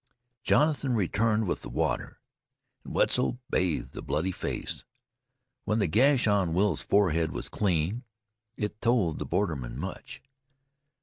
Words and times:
Jonathan 0.41 0.95
returned 0.95 1.47
with 1.47 1.61
the 1.61 1.69
water, 1.69 2.19
and 2.83 2.95
Wetzel 2.95 3.37
bathed 3.51 3.93
the 3.93 4.01
bloody 4.01 4.31
face. 4.31 4.83
When 5.65 5.77
the 5.77 5.85
gash 5.85 6.25
on 6.25 6.55
Will's 6.55 6.81
forehead 6.81 7.31
was 7.31 7.49
clean, 7.49 8.03
it 8.57 8.81
told 8.81 9.19
the 9.19 9.27
bordermen 9.27 9.77
much. 9.79 10.23